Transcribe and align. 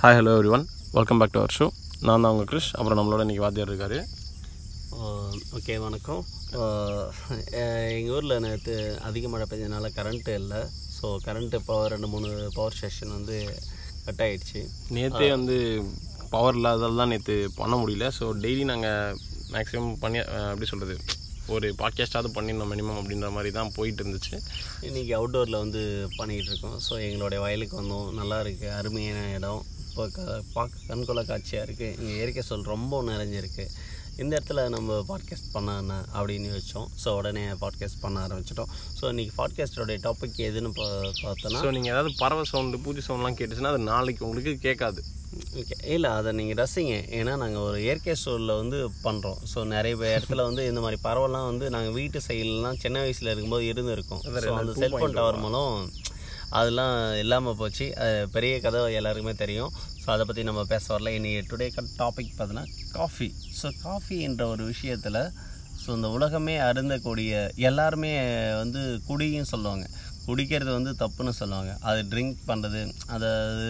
Hi 0.00 0.16
hello 0.16 0.32
everyone 0.54 0.64
welcome 0.94 1.20
back 1.20 1.30
to 1.34 1.38
our 1.42 1.54
show 1.56 1.66
நான் 2.06 2.22
தான் 2.22 2.32
உங்கள் 2.32 2.48
கிருஷ் 2.48 2.68
அப்புறம் 2.76 2.98
நம்மளோட 2.98 3.22
இன்றைக்கி 3.24 3.42
வாத்தியார் 3.44 3.70
இருக்கார். 3.70 3.94
ஓகே 5.58 5.74
வணக்கம். 5.84 6.20
எங்கள் 7.94 8.12
ஊரில் 8.16 8.42
நேற்று 8.44 8.74
அதிக 9.08 9.28
மழை 9.32 9.44
பெஞ்சதுனால 9.50 9.90
கரண்ட்டு 9.98 10.32
இல்லை. 10.40 10.60
ஸோ 10.96 11.08
கரண்ட்டு 11.26 11.60
இப்போ 11.62 11.76
ரெண்டு 11.92 12.08
மூணு 12.14 12.28
பவர் 12.56 12.76
ஸ்டேஷன் 12.78 13.14
வந்து 13.18 13.36
கட் 14.06 14.22
ஆயிடுச்சு. 14.26 14.62
நேற்றே 14.96 15.28
வந்து 15.36 15.56
பவர் 16.34 16.58
இல்லாததால் 16.58 17.00
தான் 17.02 17.12
நேற்று 17.14 17.36
பண்ண 17.60 17.76
முடியல. 17.82 18.08
ஸோ 18.18 18.26
டெய்லி 18.44 18.66
நாங்கள் 18.72 19.16
மேக்ஸிமம் 19.54 19.94
பண்ணி 20.04 20.20
எப்படி 20.52 20.68
சொல்கிறது 20.72 20.96
ஒரு 21.54 21.66
பாட்காஸ்டாவது 21.80 22.30
பண்ணிடணும் 22.36 22.72
மினிமம் 22.74 23.00
அப்படின்ற 23.00 23.30
மாதிரி 23.38 23.52
தான் 23.56 23.72
போயிட்டு 23.78 24.02
இருந்துச்சு. 24.04 24.34
இன்றைக்கி 24.88 25.14
அவுட்டோரில் 25.20 25.62
வந்து 25.64 25.84
பண்ணிக்கிட்டு 26.18 26.52
இருக்கோம். 26.52 26.78
ஸோ 26.88 26.92
எங்களுடைய 27.08 27.40
வயலுக்கு 27.46 27.80
வந்தோம். 27.80 28.06
நல்லா 28.20 28.38
இருக்குது 28.44 28.76
அருமையான 28.80 29.24
இடம். 29.38 29.62
இப்போ 29.96 30.08
க 30.14 30.22
பார்க்க 30.54 30.88
கண்கொள்ள 30.88 31.20
காட்சியாக 31.28 31.66
இருக்குது 31.66 31.94
இங்கே 31.98 32.14
இயற்கை 32.16 32.42
சொல் 32.48 32.64
ரொம்ப 32.72 32.98
நிறைஞ்சிருக்கு. 33.10 33.64
இந்த 34.22 34.32
இடத்துல 34.36 34.64
நம்ம 34.74 34.98
பாட்காஸ்ட் 35.10 35.48
பண்ண 35.54 35.94
அப்படின்னு 36.16 36.50
வச்சோம் 36.56 36.88
ஸோ 37.02 37.14
உடனே 37.18 37.44
பாட்காஸ்ட் 37.62 38.02
பண்ண 38.02 38.26
ஆரம்பிச்சிட்டோம். 38.26 38.72
ஸோ 38.98 39.04
இன்றைக்கி 39.12 39.32
பாட்காஸ்டோடைய 39.40 39.98
டாபிக் 40.06 40.36
எதுன்னு 40.48 40.72
பா 40.78 40.86
பார்த்தோன்னா 41.22 41.62
ஸோ 41.64 41.70
நீங்கள் 41.76 41.92
ஏதாவது 41.94 42.12
பறவை 42.22 42.44
சவுண்டு 42.50 42.82
பூச்சி 42.86 43.04
சவுண்ட்லாம் 43.06 43.38
கேட்டுச்சுன்னா 43.38 43.72
அது 43.74 43.90
நாளைக்கு 43.92 44.26
உங்களுக்கு 44.28 44.54
கேட்காது. 44.66 45.02
ஓகே 45.60 45.76
இல்லை 45.94 46.10
அதை 46.18 46.30
நீங்கள் 46.40 46.58
ரசிங்க. 46.62 46.98
ஏன்னா 47.20 47.32
நாங்கள் 47.44 47.64
ஒரு 47.68 47.78
இயற்கை 47.86 48.16
சூழலில் 48.24 48.60
வந்து 48.62 48.78
பண்ணுறோம் 49.06 49.40
ஸோ 49.52 49.64
நிறைய 49.74 49.96
இடத்துல 50.16 50.44
வந்து 50.48 50.62
இந்த 50.72 50.82
மாதிரி 50.86 51.00
பறவைலாம் 51.08 51.48
வந்து 51.50 51.68
நாங்கள் 51.76 51.96
வீட்டு 52.00 52.20
சைட்லலாம் 52.28 52.80
சின்ன 52.84 53.06
வயசில் 53.06 53.32
இருக்கும்போது 53.32 53.66
இருந்திருக்கோம். 53.72 54.22
ஸோ 54.44 54.54
அந்த 54.60 54.74
செல்ஃபோன் 54.82 55.16
டவர் 55.20 55.42
மூலம் 55.46 55.72
அதெல்லாம் 56.58 56.94
இல்லாமல் 57.22 57.58
போச்சு. 57.60 57.86
அது 58.04 58.28
பெரிய 58.36 58.54
கதை 58.60 58.80
எல்லாருக்குமே 59.00 59.34
தெரியும். 59.44 59.72
ஸோ 60.02 60.08
அதை 60.14 60.24
பற்றி 60.24 60.42
நம்ம 60.48 60.64
பேச 60.72 60.84
வரல. 60.94 61.12
இன்றைக்கி 61.18 61.42
டுடே 61.50 61.68
டாபிக் 62.02 62.34
பார்த்தீங்கன்னா 62.38 62.66
காஃபி 62.92 63.28
ஸோ 63.60 63.68
காஃபி 63.82 64.18
என்ற 64.28 64.42
ஒரு 64.54 64.64
விஷயத்தில் 64.72 65.20
ஸோ 65.80 65.88
இந்த 65.96 66.08
உலகமே 66.16 66.54
அருந்தக்கூடிய 66.66 67.32
எல்லாருமே 67.70 68.12
வந்து 68.60 68.82
குடியும் 69.08 69.50
சொல்லுவாங்க. 69.52 69.86
குடிக்கிறது 70.28 70.70
வந்து 70.76 70.92
தப்புன்னு 71.02 71.32
சொல்லுவாங்க. 71.40 71.72
அது 71.88 72.00
ட்ரிங்க் 72.12 72.38
பண்ணுறது 72.46 72.80
அதாவது 73.16 73.68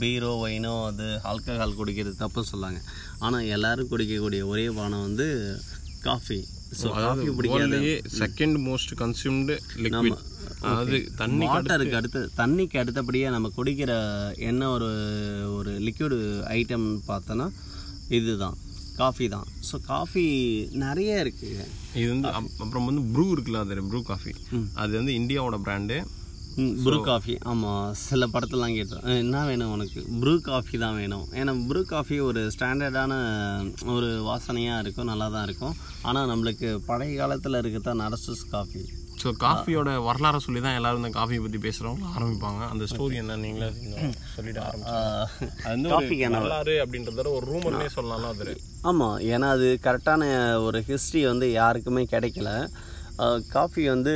பீரோ 0.00 0.30
ஒயினோ 0.44 0.74
அது 0.90 1.06
ஆல்கஹால் 1.30 1.78
குடிக்கிறது 1.80 2.14
தப்புன்னு 2.22 2.52
சொல்லுவாங்க. 2.52 2.80
ஆனால் 3.18 3.48
எல்லோரும் 3.56 3.90
குடிக்கக்கூடிய 3.90 4.44
ஒரே 4.52 4.68
பானம் 4.78 5.06
வந்து 5.08 5.26
காஃபி 6.06 6.38
ஸோ 6.72 6.88
காஃபி 6.96 7.28
பிடிக்காத 7.30 7.60
வேர்ல்ட்லேயே 7.64 7.96
செகண்ட் 8.18 8.58
மோஸ்ட் 8.64 8.92
கன்சியூம்டு 8.98 9.54
லிக்விட் 9.84 10.18
அதாவது 10.62 10.98
தண்ணி 11.16 11.46
வாட்டருக்கு 11.46 11.96
அடுத்து. 11.96 12.20
தண்ணிக்கு 12.36 12.76
அடுத்தபடியாக 12.78 13.34
நம்ம 13.34 13.50
குடிக்கிற 13.56 13.92
என்ன 14.44 14.70
ஒரு 14.70 14.88
ஒரு 15.52 15.72
லிக்விடு 15.80 16.18
ஐட்டம் 16.54 16.88
பார்த்தோன்னா 17.08 17.46
இதுதான். 18.10 18.56
காஃபி 18.96 19.26
தான். 19.28 19.48
ஸோ 19.66 19.76
காஃபி 19.84 20.24
நிறைய 20.78 21.24
இருக்குது 21.24 21.64
இது 21.94 22.08
வந்து 22.08 22.28
அப்- 22.30 22.54
அப்புறம் 22.58 22.86
வந்து 22.86 23.02
ப்ரூ 23.12 23.26
இருக்குல்ல 23.34 23.60
அது 23.64 23.84
ப்ரூ 23.88 24.00
காஃபி 24.02 24.32
அது 24.74 24.92
வந்து 24.96 25.12
இந்தியாவோட 25.14 25.58
பிராண்டு 25.62 25.98
ப்ரூ 26.84 26.96
காஃபி 27.08 27.34
ஆமாம் 27.50 27.88
சில 28.04 28.26
படத்துலலாம் 28.34 28.76
கேட்டோம் 28.78 29.04
என்ன 29.22 29.42
வேணும் 29.48 29.72
உனக்கு? 29.74 30.00
ப்ரூ 30.22 30.34
காஃபி 30.48 30.76
தான் 30.84 30.96
வேணும். 31.00 31.26
ஏன்னா 31.40 31.52
ப்ரூ 31.68 31.80
காஃபி 31.92 32.16
ஒரு 32.28 32.40
ஸ்டாண்டர்டான 32.54 33.12
ஒரு 33.94 34.08
வாசனையாக 34.28 34.82
இருக்கும் 34.84 35.10
நல்லா 35.10 35.26
தான் 35.34 35.46
இருக்கும். 35.48 35.76
ஆனால் 36.08 36.30
நம்மளுக்கு 36.32 36.70
பழைய 36.88 37.12
காலத்தில் 37.20 37.60
இருக்கிறதா 37.60 37.94
நரசஸ் 38.04 38.44
காஃபி 38.54 38.82
ஸோ 39.22 39.28
காஃபியோட 39.44 39.90
வரலாறை 40.08 40.40
சொல்லி 40.44 40.60
தான் 40.64 40.76
எல்லாரும் 40.78 41.00
இந்த 41.02 41.12
காஃபியை 41.18 41.40
பற்றி 41.44 41.60
பேசுகிறவங்க 41.64 42.06
ஆரம்பிப்பாங்க. 42.16 42.60
அந்த 42.72 42.84
ஸ்டோரி 42.90 43.16
என்ன? 43.22 43.36
நீங்களே 43.44 43.70
சொல்லிட்டு 44.34 44.60
ஆரம்பிச்சு 44.66 45.96
ஒரு 45.96 46.28
வரலாறு 46.36 46.74
அப்படின்றத 46.84 47.26
ஒரு 47.38 47.44
ரூமர்னே 47.52 47.88
சொல்லலாம் 47.96 48.32
அது 48.34 48.54
ஆமாம் 48.90 49.16
ஏன்னா 49.34 49.48
அது 49.56 49.68
கரெக்டான 49.86 50.22
ஒரு 50.66 50.80
ஹிஸ்ட்ரி 50.90 51.22
வந்து 51.32 51.48
யாருக்குமே 51.60 52.04
கிடைக்கல. 52.14 52.50
காஃபி 53.56 53.84
வந்து 53.94 54.14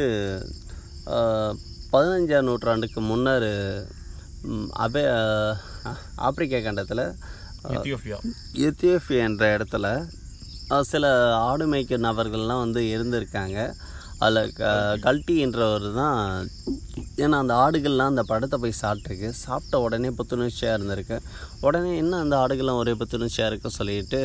பதினஞ்சாம் 1.93 2.47
நூற்றாண்டுக்கு 2.49 3.01
முன்னர் 3.11 3.49
அபே 4.85 5.03
ஆப்பிரிக்கா 6.27 6.59
கண்டத்தில் 6.67 7.05
எத்தியோப்பியா. 7.77 8.19
என்ற 9.27 9.43
இடத்துல 9.57 9.87
சில 10.93 11.07
ஆடு 11.49 11.65
மேய்க்கும் 11.73 12.07
நபர்கள்லாம் 12.07 12.63
வந்து 12.65 12.83
இருந்திருக்காங்க. 12.95 13.59
அதில் 14.25 14.51
க 14.59 14.69
கல்ட்டி 15.05 15.35
என்றவர் 15.45 15.87
தான் 16.01 16.19
ஏன்னா 17.23 17.37
அந்த 17.43 17.55
ஆடுகள்லாம் 17.63 18.13
அந்த 18.13 18.23
படத்தை 18.31 18.57
போய் 18.63 18.75
சாப்பிட்ருக்கு 18.81 19.29
சாப்பிட்ட 19.45 19.81
உடனே 19.85 20.11
புத்துணர்ச்சியாக 20.19 20.77
இருந்திருக்கு. 20.77 21.17
உடனே 21.67 21.91
என்ன 22.03 22.21
அந்த 22.25 22.35
ஆடுகள்லாம் 22.43 22.81
ஒரே 22.83 22.93
புத்துணர்ச்சியாக 23.01 23.51
இருக்குன்னு 23.51 23.79
சொல்லிட்டு 23.81 24.21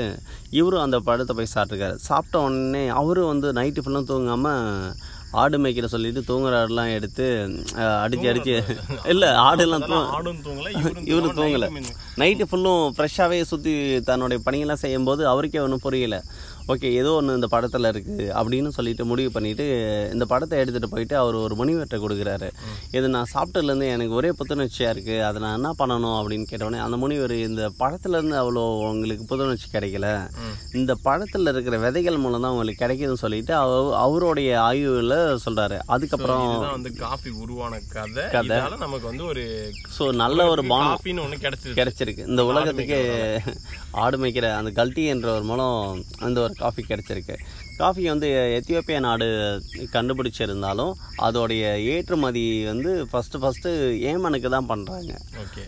இவரும் 0.59 0.85
அந்த 0.85 0.99
படத்தை 1.07 1.35
போய் 1.39 1.53
சாப்பிட்ருக்காரு 1.55 1.97
சாப்பிட்ட 2.09 2.44
உடனே 2.47 2.84
அவரும் 3.01 3.31
வந்து 3.34 3.49
நைட்டு 3.59 3.84
ஃபுல்லும் 3.85 4.09
தூங்காமல் 4.11 4.94
ஆடு 5.34 5.58
மேய்க்கிற 5.58 5.86
சொல்லிட்டு 5.86 6.22
தூங்குற 6.28 6.54
ஆடுலாம் 6.62 6.94
எடுத்து 6.94 7.26
அடிச்சு 8.04 8.28
அடிச்சு. 8.32 8.56
இல்லை 9.06 9.28
ஆடுலாம் 9.28 9.86
தூங்கல 9.88 10.70
இவரும் 10.80 11.06
இவரு 11.12 11.30
தூங்கலை. 11.40 11.68
நைட்டு 12.18 12.46
ஃபுல்லும் 12.52 12.94
ஃப்ரெஷ்ஷாகவே 12.96 13.42
சுற்றி 13.42 13.74
தன்னுடைய 14.00 14.42
பணியெல்லாம் 14.46 14.84
செய்யும்போது 14.84 15.28
அவருக்கே 15.28 15.60
ஒன்றும் 15.60 15.80
புரியல. 15.80 16.18
ஓகே 16.72 16.88
ஏதோ 17.01 17.11
ஒன்று 17.17 17.38
இந்த 17.38 17.47
படத்தில் 17.53 17.89
இருக்குது 17.91 18.25
அப்படின்னு 18.39 18.69
சொல்லிட்டு 18.78 19.03
முடிவு 19.09 19.29
பண்ணிட்டு 19.35 19.66
இந்த 20.16 20.25
படத்தை 20.31 20.55
எடுத்துகிட்டு 20.61 20.89
போயிட்டு 20.94 21.16
அவர் 21.22 21.35
ஒரு 21.44 21.53
முனிவர்கிட்ட 21.59 21.97
கொடுக்குறாரு. 22.03 22.47
இது 22.97 23.07
நான் 23.13 23.29
சாப்பிட்டதுலேருந்து 23.33 23.88
எனக்கு 23.95 24.17
ஒரே 24.19 24.29
புத்துணர்ச்சியாக 24.39 24.94
இருக்குது 24.95 25.23
அதை 25.28 25.38
நான் 25.44 25.57
என்ன 25.59 25.69
பண்ணணும் 25.81 26.17
அப்படின்னு 26.19 26.50
கேட்டோடனே 26.50 26.79
அந்த 26.85 26.97
முனிவர் 27.03 27.35
இந்த 27.47 27.63
படத்துலேருந்து 27.81 28.38
அவ்வளோ 28.41 28.63
உங்களுக்கு 28.91 29.28
புத்துணர்ச்சி 29.29 29.69
கிடைக்கல. 29.75 30.09
இந்த 30.79 30.95
படத்தில் 31.07 31.51
இருக்கிற 31.53 31.78
விதைகள் 31.85 32.22
மூலம் 32.25 32.44
தான் 32.45 32.53
உங்களுக்கு 32.55 32.84
கிடைக்குதுன்னு 32.84 33.23
சொல்லிட்டு 33.25 33.55
அவ 33.61 33.72
அவருடைய 34.05 34.51
ஆய்வுல 34.67 35.16
சொல்கிறாரு 35.45 35.79
அதுக்கப்புறம் 35.95 36.45
வந்து 36.75 36.94
காஃபி 37.05 37.31
உருவான 37.45 37.81
கதை. 37.95 38.25
இதனால 38.47 38.81
நமக்கு 38.85 39.09
வந்து 39.11 39.25
ஒரு 39.31 39.45
ஸோ 39.97 40.03
நல்ல 40.23 40.49
ஒரு 40.55 40.63
காஃபின்னு 40.73 41.25
ஒன்று 41.28 41.44
கிடைச்சது 41.47 41.78
கிடைச்சிருக்கு. 41.81 42.28
இந்த 42.34 42.44
உலகத்துக்கு 42.51 42.99
ஆடு 44.03 44.17
மேய்க்கிற 44.22 44.47
அந்த 44.57 44.69
கல்ட்டி 44.78 45.03
என்ற 45.11 45.28
ஒரு 45.35 45.45
மூலம் 45.49 45.78
அந்த 46.28 46.38
ஒரு 46.45 46.53
காஃபி 46.57 46.85
கிடைச்சிருக்கு. 46.88 47.35
காஃபி 47.78 48.07
வந்து 48.07 48.28
எத்தியோப்பியா 48.28 49.00
நாடு 49.00 49.25
கண்டுபிடிச்சிருந்தாலும் 49.94 50.91
அதோடைய 51.18 51.84
ஏற்றுமதி 51.84 52.66
வந்து 52.66 53.07
ஃபஸ்ட்டு 53.13 53.41
ஃபஸ்ட்டு 53.41 53.69
ஏமனுக்கு 54.01 54.50
தான் 54.50 54.69
பண்ணுறாங்க 54.69 55.16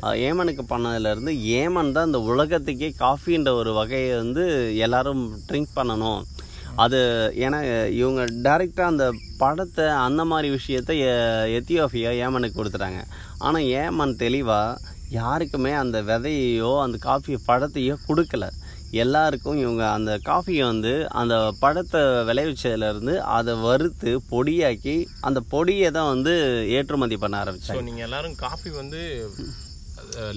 ஏமனுக்கு 0.01 0.63
பண்ணதுலேருந்து 0.69 1.31
ஏமன் 1.61 1.91
தான் 1.91 2.05
இந்த 2.05 2.19
உலகத்துக்கே 2.19 2.95
காஃபின்ற 2.99 3.49
ஒரு 3.49 3.73
வகையை 3.73 4.15
வந்து 4.15 4.77
எல்லாரும் 4.77 5.39
ட்ரிங்க் 5.47 5.75
பண்ணணும். 5.75 6.21
அது 6.75 7.31
ஏன்னா 7.35 7.87
இவங்க 7.87 8.25
டைரெக்டாக 8.25 8.81
அந்த 8.81 9.11
படத்தை 9.37 9.85
அந்த 9.85 10.25
மாதிரி 10.25 10.55
விஷயத்த 10.55 10.89
எ- 10.89 11.59
எத்தியோப்பியா 11.59 12.11
ஏமனுக்கு 12.25 12.63
கொடுத்துட்டாங்க. 12.63 13.03
ஆனால் 13.37 13.61
ஏமன் 13.61 14.15
தெளிவாக 14.15 14.79
யாருக்குமே 15.09 15.71
அந்த 15.71 16.01
விதையையோ 16.01 16.81
அந்த 16.81 16.97
காஃபி 17.01 17.37
பழத்தையோ 17.47 17.95
கொடுக்கல. 18.07 18.49
எல்லாருக்கும் 18.91 19.57
இவங்க 19.57 19.89
அந்த 19.89 20.19
காஃபியை 20.25 20.63
வந்து 20.65 20.93
அந்த 21.11 21.51
பழத்தை 21.59 22.01
விளைவிச்சதுலேருந்து 22.29 23.17
அதை 23.37 23.55
வறுத்து 23.55 24.19
பொடியாக்கி 24.31 24.95
அந்த 25.21 25.39
பொடியை 25.49 25.91
தான் 25.91 26.07
வந்து 26.07 26.33
ஏற்றுமதி 26.69 27.17
பண்ண 27.17 27.43
ஆரம்பிச்சாங்க. 27.43 27.81
நீங்கள் 27.81 28.03
எல்லாரும் 28.03 28.35
காஃபி 28.35 28.69
வந்து 28.69 29.01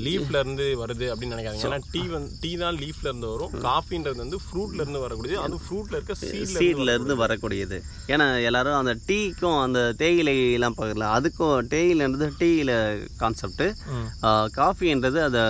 லீஃப்ல 0.05 0.41
இருந்து 0.43 0.65
வருது 0.83 1.07
அப்படின்னு 1.13 1.35
நினைக்காதீங்க. 1.35 1.67
ஏன்னா 1.69 1.79
டீ 1.95 2.03
வந்து 2.15 2.31
டீ 2.43 2.51
தான் 2.63 2.79
லீஃப்ல 2.83 3.07
இருந்து 3.11 3.29
வரும். 3.33 3.53
காஃபின்றது 3.67 4.19
வந்து 4.25 4.39
ஃப்ரூட்ல 4.45 4.81
இருந்து 4.85 5.03
வரக்கூடியது. 5.05 5.41
அதுவும் 5.47 5.65
ஃப்ரூட்ல 5.67 5.99
இருக்க 5.99 6.15
சீட்ல 6.23 6.95
இருந்து 6.97 7.17
வரக்கூடியது. 7.23 7.79
ஏன்னா 8.15 8.27
எல்லாரும் 8.49 8.79
அந்த 8.81 8.95
டீக்கும் 9.11 9.59
அந்த 9.67 9.81
தேயிலையெல்லாம் 10.03 10.79
பார்க்கல 10.81 11.09
அதுக்கும் 11.17 11.69
தேயிலைன்றது 11.75 12.29
டீயில 12.43 12.73
கான்செப்ட் 13.23 13.65
காஃபின்றது 14.61 15.21
அதை 15.29 15.45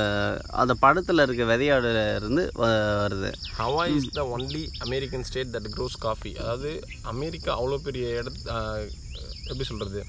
அந்த 0.62 0.76
படத்தில் 0.84 1.24
இருக்க 1.26 1.44
விதையோட 1.52 1.86
இருந்து 2.18 2.44
வருது. 2.64 3.32
Hawaii 3.60 3.96
is 3.98 4.10
the 4.20 4.24
only 4.36 4.64
American 4.88 5.26
state 5.30 5.54
that 5.56 5.70
grows 5.76 5.98
coffee 6.06 6.32
அதாவது 6.42 6.72
அமெரிக்கா 7.14 7.50
அவ்வளோ 7.58 7.80
பெரிய 7.88 8.06
இடத்து 8.20 8.40
எப்படி 9.50 9.66
சொல்கிறது 9.70 10.02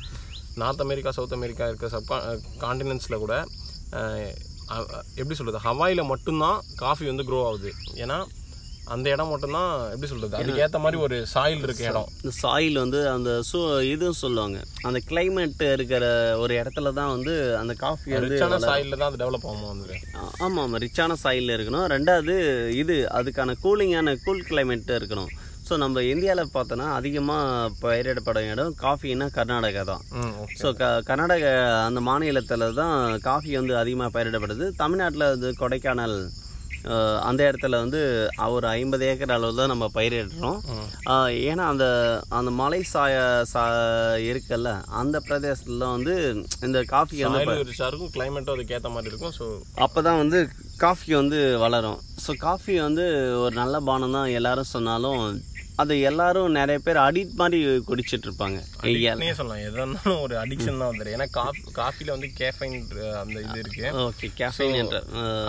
நார்த் 0.61 0.83
அமெரிக்கா 0.85 1.11
சவுத் 1.17 1.37
அமெரிக்கா 1.37 1.67
இருக்க 1.69 1.87
சப் 1.93 2.11
காண்டினென்ட்ஸில் 2.63 3.21
கூட 3.23 3.35
எப்படி 5.19 5.35
சொல்கிறது 5.39 5.65
ஹவாயில் 5.67 6.09
மட்டும்தான் 6.13 6.59
காஃபி 6.85 7.05
வந்து 7.11 7.27
க்ரோ 7.27 7.41
ஆகுது. 7.49 7.71
ஏன்னா 8.03 8.17
அந்த 8.93 9.07
இடம் 9.13 9.29
மட்டும்தான் 9.31 9.69
எப்படி 9.91 10.07
சொல்கிறது 10.11 10.37
அதுக்கு 10.37 10.63
ஏற்ற 10.63 10.79
மாதிரி 10.83 10.97
ஒரு 11.05 11.17
சாயில் 11.33 11.61
இருக்க 11.65 11.83
இடம். 11.89 12.09
இந்த 12.21 12.31
சாயில் 12.41 12.79
வந்து 12.81 12.99
அந்த 13.13 13.29
சூ 13.49 13.59
இதுவும் 13.91 14.19
சொல்லுவாங்க. 14.21 14.57
அந்த 14.87 14.99
climate 15.11 15.61
இருக்கிற 15.75 16.05
ஒரு 16.43 16.53
இடத்துல 16.61 16.91
தான் 16.99 17.13
வந்து 17.15 17.33
அந்த 17.61 17.75
காஃபி 17.83 18.17
ரிச்சான 18.25 18.59
சாயிலில் 18.67 18.99
தான் 19.01 19.09
அது 19.11 19.21
டெவலப் 19.23 19.47
ஆகும் 19.51 19.71
வந்து? 19.73 19.99
ஆமாம் 20.23 20.63
ஆமாம் 20.63 20.81
ரிச்சான 20.85 21.17
சாயில் 21.23 21.55
இருக்கணும். 21.57 21.87
ரெண்டாவது 21.95 22.35
இது 22.81 22.97
அதுக்கான 23.19 23.55
கூலிங்கான 23.65 24.17
கூல் 24.25 24.47
climate 24.51 24.91
இருக்கணும். 24.99 25.31
ஸோ 25.73 25.77
நம்ம 25.83 26.01
இந்தியாவில் 26.13 26.51
பார்த்தோன்னா 26.55 26.87
அதிகமாக 26.97 27.69
பயிரிடப்படும் 27.83 28.49
இடம் 28.49 28.75
காஃபின்னா 28.81 29.27
கர்நாடகா 29.37 29.83
தான். 29.89 30.01
ஸோ 30.59 30.67
க 30.79 30.89
கர்நாடக 31.07 31.45
அந்த 31.85 31.99
மாநிலத்தில் 32.07 32.65
தான் 32.81 32.95
காஃபி 33.27 33.51
வந்து 33.59 33.73
அதிகமாக 33.81 34.13
பயிரிடப்படுது. 34.15 34.65
தமிழ்நாட்டில் 34.81 35.31
வந்து 35.33 35.49
கொடைக்கானல் 35.61 36.17
அந்த 37.27 37.41
இடத்துல 37.49 37.77
வந்து 37.83 37.99
ஒரு 38.55 38.67
ஐம்பது 38.79 39.03
ஏக்கர் 39.09 39.33
அளவு 39.35 39.57
தான் 39.59 39.71
நம்ம 39.73 39.85
பயிரிடுறோம். 39.95 40.59
ஏன்னா 41.51 41.65
அந்த 41.73 41.85
அந்த 42.39 42.51
மலை 42.61 42.81
சாய 42.91 43.15
சா 43.53 43.63
இருக்குல்ல 44.31 44.73
அந்த 45.01 45.19
பிரதேசத்துல 45.27 45.89
வந்து 45.95 46.15
இந்த 46.67 46.81
காஃபி 46.93 47.23
வந்து 47.27 47.41
இருக்கும் 47.87 48.11
கிளைமேட்டும் 48.17 48.55
அதுக்கு 48.55 48.75
ஏற்ற 48.77 48.91
மாதிரி 48.97 49.11
இருக்கும் 49.13 49.35
ஸோ 49.39 49.47
அப்போ 49.87 50.01
தான் 50.09 50.21
வந்து 50.23 50.41
காஃபி 50.83 51.09
வந்து 51.21 51.39
வளரும். 51.65 51.99
ஸோ 52.25 52.33
காஃபி 52.45 52.75
வந்து 52.87 53.07
ஒரு 53.45 53.55
நல்ல 53.61 53.81
பானம் 53.89 54.15
தான் 54.19 54.35
எல்லாரும் 54.41 54.71
சொன்னாலும் 54.75 55.23
அது 55.81 55.93
எல்லாரும் 56.09 56.55
நிறைய 56.57 56.79
பேர் 56.85 56.97
அடிட் 57.05 57.33
மாதிரி 57.41 57.59
குடிச்சிட்டு 57.87 58.27
இருப்பாங்க 58.27 58.57
சொல்லலாம். 59.39 59.61
எதா 59.67 59.83
இருந்தாலும் 59.85 60.21
ஒரு 60.25 60.35
அடிக்ஷன் 60.41 60.79
தான் 60.81 60.89
வந்துடும் 60.91 61.15
ஏன்னா 61.17 61.27
காஃபி 61.37 61.63
காஃபியில் 61.79 62.13
வந்து 62.15 62.29
கேஃபைன் 62.39 62.75
அந்த 63.21 63.37
இது 63.45 63.57
இருக்கு. 63.63 63.85
ஓகே 64.07 64.29
கேஃபைன் 64.39 64.77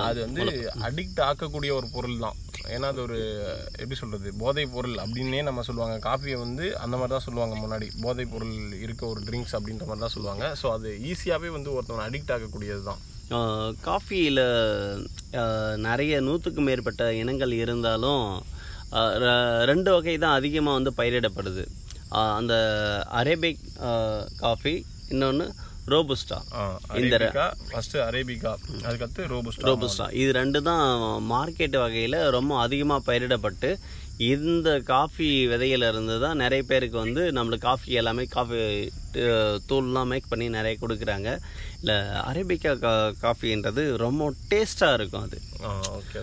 அது 0.07 0.19
வந்து 0.27 0.45
அடிக்ட் 0.89 1.21
ஆக்கக்கூடிய 1.29 1.73
ஒரு 1.81 1.89
பொருள் 1.97 2.23
தான். 2.25 2.39
ஏன்னா 2.75 2.89
அது 2.93 3.01
ஒரு 3.07 3.19
எப்படி 3.81 3.99
சொல்றது 4.03 4.29
போதை 4.43 4.65
பொருள் 4.77 4.97
அப்படின்னே 5.05 5.43
நம்ம 5.49 5.65
சொல்லுவாங்க. 5.69 5.97
காஃபியை 6.09 6.39
வந்து 6.45 6.67
அந்த 6.85 6.95
மாதிரி 7.01 7.15
தான் 7.17 7.27
சொல்லுவாங்க 7.27 7.57
முன்னாடி. 7.65 7.89
போதை 8.05 8.27
பொருள் 8.35 8.55
இருக்க 8.85 9.05
ஒரு 9.13 9.23
ட்ரிங்க்ஸ் 9.29 9.57
அப்படின்ற 9.59 9.87
மாதிரி 9.91 10.05
தான் 10.05 10.17
சொல்லுவாங்க. 10.17 10.47
ஸோ 10.63 10.69
அது 10.77 10.91
ஈஸியாகவே 11.11 11.51
வந்து 11.59 11.75
ஒருத்தவங்க 11.77 12.09
அடிக்ட் 12.09 12.35
ஆகக்கூடியது 12.37 12.85
தான். 12.91 13.03
காஃபியில் 13.89 14.43
நிறைய 15.89 16.15
நூற்றுக்கு 16.27 16.63
மேற்பட்ட 16.67 17.05
இனங்கள் 17.21 17.53
இருந்தாலும் 17.63 18.25
ரெண்டு 19.71 19.91
வகை 19.95 20.17
தான் 20.25 20.37
அதிகமாக 20.39 20.79
வந்து 20.79 20.93
பயிரிடப்படுது. 20.99 21.65
அந்த 22.39 22.55
அரேபிக் 23.21 23.63
காஃபி 24.43 24.75
இன்னொன்று 25.13 25.47
ரோபுஸ்டா. 25.93 26.37
அரேபிகா 26.97 27.47
ஃபர்ஸ்ட் 27.71 27.97
அரேபிகா 28.09 28.53
அதுக்கடுத்து 28.87 29.25
ரோபஸ்ட். 29.33 29.65
ரோபுஸ்டா. 29.69 30.07
இது 30.21 30.31
ரெண்டு 30.39 30.61
தான் 30.69 30.85
மார்க்கெட் 31.33 31.77
வகையில் 31.85 32.19
ரொம்ப 32.37 32.53
அதிகமாக 32.67 33.07
பயிரிடப்பட்டு 33.09 33.71
இந்த 34.19 34.69
காஃபி 34.91 35.29
விதையில 35.51 35.89
இருந்து 35.93 36.15
தான் 36.25 36.41
நிறைய 36.43 36.63
பேருக்கு 36.69 36.97
வந்து 37.05 37.23
நம்மளுக்கு 37.37 37.67
காஃபி 37.71 37.97
எல்லாமே 38.01 38.25
காஃபி 38.35 38.59
தூள்லாம் 39.71 40.11
மேக் 40.13 40.29
பண்ணி 40.33 40.47
நிறைய 40.57 40.75
கொடுக்குறாங்க. 40.83 41.29
இல்லை 41.81 41.97
அரேபிக்கா 42.29 42.73
கா 42.85 42.93
காஃபின்றது 43.25 43.83
ரொம்ப 44.05 44.31
டேஸ்ட்டாக 44.51 44.97
இருக்கும் 44.99 45.25
அது. 45.27 45.39
ஓகே 45.99 46.23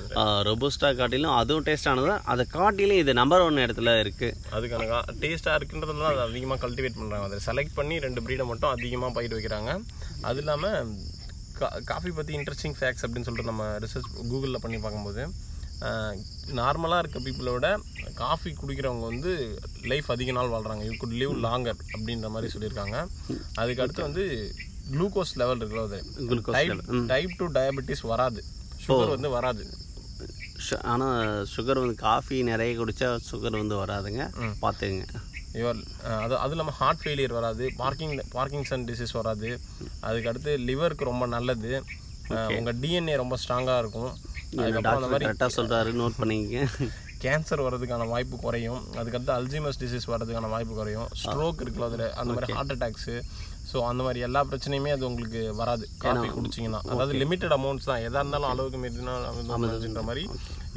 ரொபுஸ்டா 0.49 0.89
காட்டிலும் 0.99 1.35
அதுவும் 1.39 1.67
டேஸ்டானது 1.67 2.15
அதை 2.33 2.45
காட்டிலும் 2.57 3.01
இது 3.03 3.13
நம்பர் 3.21 3.45
ஒன் 3.47 3.63
இடத்துல 3.65 3.97
இருக்குது 4.03 4.37
அதுக்கான 4.57 5.01
டேஸ்ட்டாக 5.23 5.59
இருக்குன்றதுனால 5.59 6.11
அதை 6.13 6.25
அதிகமாக 6.29 6.61
கல்டிவேட் 6.65 6.99
பண்ணுறாங்க 7.01 7.29
அதை 7.29 7.39
செலக்ட் 7.49 7.77
பண்ணி 7.79 7.97
ரெண்டு 8.07 8.23
ப்ரீடை 8.27 8.47
மட்டும் 8.51 8.73
அதிகமாக 8.75 9.15
பயிர் 9.19 9.37
வைக்கிறாங்க. 9.37 9.71
அது 10.29 10.39
இல்லாமல் 10.43 10.95
காஃபி 11.91 12.11
பற்றி 12.17 12.33
இன்ட்ரெஸ்டிங் 12.39 12.77
ஃபேக்ட்ஸ் 12.79 13.05
அப்படின்னு 13.05 13.27
சொல்லிட்டு 13.27 13.51
நம்ம 13.51 13.65
ரிசர்ச் 13.85 14.11
கூகுளில் 14.31 14.63
பண்ணி 14.65 14.77
பார்க்கும்போது 14.77 15.23
நார்மலாக 15.81 16.97
இருக்க 16.97 17.19
பீப்புளோட 17.19 17.77
காஃபி 18.13 18.51
குடிக்கிறவங்க 18.51 18.99
வந்து 18.99 19.59
லைஃப் 19.81 20.11
அதிக 20.11 20.31
நாள் 20.31 20.47
வாழ்கிறாங்க 20.47 20.83
யூ 20.83 20.91
குட் 20.97 21.11
லிவ் 21.11 21.45
லாங்கர் 21.45 21.79
அப்படின்ற 21.97 22.29
மாதிரி 22.29 22.51
சொல்லியிருக்காங்க. 22.57 23.07
அதுக்கு 23.53 23.81
அடுத்து 23.81 24.01
வந்து 24.01 24.53
குளுக்கோஸ் 24.91 25.35
லெவல் 25.35 25.57
இருக்குல்ல 25.57 25.83
அது. 25.83 26.03
குளுக்கோஸ் 26.19 27.05
டைப் 27.07 27.31
டூ 27.37 27.47
டயபெட்டிஸ் 27.47 28.07
வராது. 28.07 28.43
சுகர் 28.87 29.09
வந்து 29.09 29.29
வராது. 29.29 29.65
ஆனால் 30.83 31.47
சுகர் 31.55 31.79
வந்து 31.79 31.95
காஃபி 31.95 32.43
நிறைய 32.43 32.79
குடித்தா 32.79 33.17
சுகர் 33.31 33.67
வந்து 33.67 33.75
வராதுங்க. 33.75 34.21
பார்த்துங்க 34.61 35.05
இவர் 35.53 35.75
அது 36.03 36.37
அது 36.37 36.51
இல்லாமல் 36.51 36.73
ஹார்ட் 36.73 36.99
ஃபெயிலியர் 37.03 37.33
வராது. 37.33 37.73
பார்க்கிங் 37.77 38.19
பார்க்கிங்சன் 38.33 38.85
டிசீஸ் 38.89 39.13
வராது. 39.13 39.59
அதுக்கு 39.99 40.29
அடுத்து 40.29 40.57
லிவருக்கு 40.57 41.05
ரொம்ப 41.05 41.25
நல்லது. 41.25 41.83
அஹ் 42.29 42.57
உங்க 42.57 42.73
டிஎன்ஏ 42.73 43.15
ரொம்ப 43.15 43.37
ஸ்ட்ராங்காக 43.47 43.79
இருக்கும். 43.79 44.11
மாதிரி 44.55 45.25
கரெக்டாக 45.27 45.51
சொல்கிறாரு 45.59 45.89
நோட் 46.01 46.19
பண்ணிக்கங்க. 46.19 46.89
கேன்சர் 47.23 47.63
வர்றதுக்கான 47.65 48.05
வாய்ப்பு 48.11 48.35
குறையும். 48.43 48.81
அதுக்கடுத்து 48.99 49.33
அல்ஜிமஸ் 49.37 49.79
டிசீஸ் 49.81 50.07
வர்றதுக்கான 50.11 50.49
வாய்ப்பு 50.53 50.73
குறையும். 50.79 51.09
ஸ்ட்ரோக் 51.21 51.61
இருக்குல்ல 51.63 51.89
அதில். 51.89 52.07
அந்த 52.21 52.31
மாதிரி 52.35 52.55
ஹார்ட் 52.57 52.73
அட்டாக்ஸு 52.75 53.15
ஸோ 53.71 53.79
அந்த 53.89 54.01
மாதிரி 54.05 54.19
எல்லா 54.27 54.41
பிரச்சனையுமே 54.51 54.91
அது 54.95 55.03
உங்களுக்கு 55.09 55.41
வராது. 55.59 55.85
காஃபி 56.03 56.27
குடிச்சிங்கன்னா. 56.37 56.79
அதாவது 56.93 57.13
லிமிட்டட் 57.21 57.55
அமௌண்ட்ஸ் 57.57 57.87
தான். 57.89 58.01
எதாக 58.07 58.23
இருந்தாலும் 58.23 58.49
அளவுக்கு 58.53 58.79
மீறினா 58.83 59.13
மாதிரி 60.09 60.23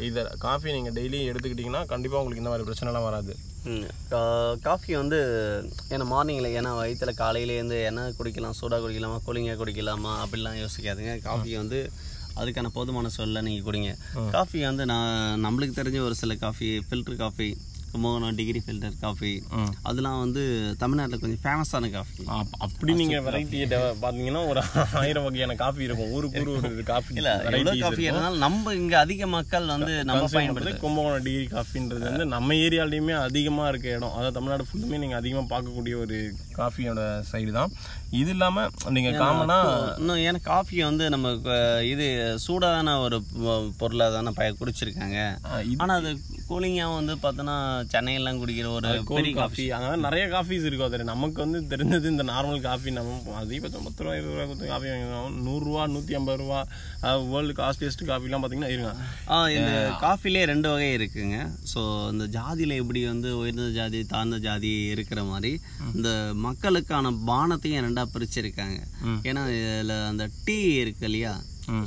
இதை 0.09 0.23
காஃபி 0.45 0.75
நீங்கள் 0.77 0.95
டெய்லி 0.99 1.19
எடுத்துக்கிட்டிங்கன்னா 1.31 1.83
கண்டிப்பாக 1.93 2.21
உங்களுக்கு 2.23 2.43
இந்த 2.43 2.53
மாதிரி 2.53 2.67
பிரச்சனைலாம் 2.69 3.09
வராது. 3.09 3.35
காஃபி 4.69 4.93
வந்து 5.03 5.19
ஏன்னா 5.95 6.07
மார்னிங்கில் 6.15 6.55
ஏன்னா 6.59 6.73
வயிற்றுல 6.81 7.15
காலையிலேருந்து 7.23 7.79
என்ன 7.91 8.09
குடிக்கலாம் 8.19 8.59
சூடாக 8.61 8.83
குடிக்கலாமா 8.85 9.19
கூலிங்காக 9.29 9.59
குடிக்கலாமா 9.63 10.13
அப்படிலாம் 10.25 10.61
யோசிக்காதுங்க. 10.65 11.15
காஃபி 11.29 11.53
வந்து 11.63 11.81
அதுக்கான 12.37 12.67
போதுமான 12.73 13.09
சொல்ல 13.09 13.41
நீங்கள் 13.41 13.67
குடிங்க. 13.67 13.91
காஃபி 14.31 14.63
வந்து 14.63 14.87
நான் 14.87 15.45
நம்மளுக்கு 15.45 15.79
தெரிஞ்ச 15.81 15.99
ஒரு 16.01 16.15
சில 16.15 16.35
coffee 16.35 16.79
filter 16.79 17.17
coffee 17.17 17.49
Kumbakonam 17.95 18.37
degree 18.39 18.61
filter 18.63 18.95
coffee 19.01 19.31
அதெல்லாம் 19.83 20.19
வந்து 20.21 20.43
தமிழ்நாட்டில் 20.79 21.21
கொஞ்சம் 21.21 21.43
ஃபேமஸான 21.43 21.91
காஃபி 21.91 22.23
அப்- 22.35 22.57
அப்படி 22.59 22.95
நீங்க 23.01 23.19
வெரைட்டி 23.27 23.59
பாத்தீங்கன்னா 24.03 24.43
ஒரு 24.49 24.61
ஆயிரம் 25.01 25.27
வகையான 25.27 25.57
காஃபி 25.57 25.83
இருக்கும். 25.85 26.13
ஊருக்கு 26.13 26.41
ஊரு 26.45 26.53
ஒரு 26.71 26.85
காஃபி 26.85 27.15
இல்லை 27.15 27.35
எவ்வளோ 27.51 27.75
காஃபி 27.83 28.05
இருந்தாலும் 28.05 28.43
நம்ம 28.45 28.75
இங்கே 28.75 28.97
அதிக 28.97 29.27
மக்கள் 29.35 29.67
வந்து 29.69 29.93
நம்ம 30.05 30.25
பயன்படுத்து 30.35 30.83
கும்பகோணம் 30.83 31.25
டிகிரி 31.25 31.47
காஃபின்றது 31.53 32.05
வந்து 32.09 32.27
நம்ம 32.35 32.55
ஏரியாலையுமே 32.65 33.15
அதிகமா 33.23 33.67
இருக்க 33.69 33.89
இடம். 33.91 34.15
அதாவது 34.15 34.37
தமிழ்நாடு 34.39 34.67
ஃபுல்லுமே 34.69 34.99
நீங்க 34.99 35.17
அதிகமா 35.17 35.45
பார்க்கக்கூடிய 35.51 35.95
ஒரு 36.01 36.19
காஃபியோட 36.57 37.01
சைடு 37.31 37.53
தான். 37.53 37.73
இது 38.15 38.31
இல்லாம 38.31 38.59
நீங்க 38.91 39.11
காமனா 39.19 39.59
இன்னும் 39.99 40.23
ஏன்னா 40.25 40.41
காஃபியை 40.47 40.85
வந்து 40.85 41.05
நம்ம 41.11 41.31
இது 41.87 42.07
சூடான 42.41 42.63
ஒரு 43.01 43.17
பொருளாக 43.79 44.13
தானே 44.13 44.31
பய 44.33 44.51
குடிச்சிருக்காங்க. 44.55 45.19
ஆனால் 45.79 45.99
அது 46.01 46.11
கூலிங்காகவும் 46.49 46.99
வந்து 47.01 47.15
பார்த்தோன்னா 47.25 47.55
சென்னையெல்லாம் 47.93 48.39
குடிக்கிற 48.43 48.69
ஒரு 48.79 48.91
கோல்ட் 49.11 49.31
காஃபி 49.39 49.65
அதனால 49.77 49.97
நிறைய 50.07 50.25
காஃபிஸ் 50.35 50.67
இருக்கும் 50.69 50.89
அதில். 50.89 51.11
நமக்கு 51.13 51.39
வந்து 51.45 51.61
தெரிஞ்சது 51.73 52.13
இந்த 52.13 52.25
நார்மல் 52.33 52.65
காஃபி 52.69 52.91
நம்ம 52.99 53.37
அதிகபட்சம் 53.43 53.87
பத்து 53.87 54.05
ரூபா 54.05 54.17
இருபது 54.19 54.35
ரூபா 54.37 54.47
கொடுத்து 54.49 54.71
காஃபி 54.73 54.89
வாங்கினோம் 54.93 55.39
நூறுரூவா 55.47 55.85
நூற்றி 55.95 56.19
ஐம்பது 56.19 56.41
ரூபா 56.43 56.61
வேர்ல்டு 57.33 57.57
காஸ்ட்லியஸ்ட் 57.63 58.05
காஃபிலாம் 58.11 58.43
பார்த்தீங்கன்னா 58.45 58.73
இருங்க. 58.75 58.93
ஆ 59.35 59.39
இந்த 59.59 59.73
காஃபிலே 60.05 60.45
ரெண்டு 60.53 60.69
வகை 60.75 60.91
இருக்குங்க. 60.99 61.39
ஸோ 61.73 61.81
இந்த 62.15 62.27
ஜாதியில் 62.39 62.79
எப்படி 62.83 63.03
வந்து 63.13 63.31
உயர்ந்த 63.41 63.71
ஜாதி 63.79 64.03
தாழ்ந்த 64.15 64.39
ஜாதி 64.49 64.73
இருக்கிற 64.95 65.23
மாதிரி 65.33 65.53
இந்த 65.97 66.11
மக்களுக்கான 66.47 67.13
பானத்தையும் 67.31 67.85
ரெண்டாக 67.89 68.13
பிரிச்சிருக்காங்க. 68.15 68.79
ஏன்னா 69.31 69.43
இதில் 69.57 69.97
அந்த 70.13 70.25
டீ 70.47 70.59
இருக்கு 70.83 71.05
இல்லையா? 71.11 71.35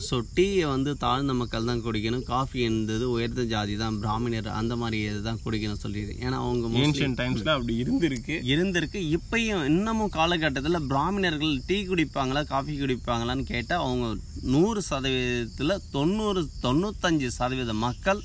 ஸோ 0.08 0.16
டீயை 0.36 0.66
வந்து 0.74 0.92
தாழ்ந்த 1.04 1.34
மக்கள் 1.40 1.68
தான் 1.70 1.84
குடிக்கணும். 1.86 2.24
காஃபி 2.32 2.60
என்பது 2.70 3.06
உயர்ந்த 3.16 3.44
ஜாதி 3.54 3.76
தான். 3.82 3.98
பிராமணர் 4.04 4.50
அந்த 4.60 4.76
மாதிரி 4.82 5.00
தான் 5.28 5.42
குடிக்கணும் 5.44 5.82
சொல்லிடு 5.84 6.14
ஏன்னா 6.26 6.38
அவங்க 6.46 6.82
ஏன்ஷியன் 6.86 7.18
டைம்ஸில் 7.20 7.54
அப்படி 7.56 7.76
இருந்திருக்கு. 7.84 8.38
இருந்திருக்கு. 8.54 9.02
இப்பயும் 9.18 9.66
இன்னமும் 9.72 10.16
காலகட்டத்தில் 10.18 10.88
பிராமணர்கள் 10.94 11.54
டீ 11.70 11.78
குடிப்பாங்களா 11.92 12.44
காஃபி 12.54 12.76
குடிப்பாங்களான்னு 12.82 13.46
கேட்டால் 13.54 13.86
அவங்க 13.86 14.08
நூறு 14.56 14.82
சதவீதத்தில் 14.90 15.82
தொண்ணூறு 15.96 16.44
தொண்ணூத்தஞ்சு 16.66 17.30
சதவீத 17.40 17.76
மக்கள் 17.88 18.22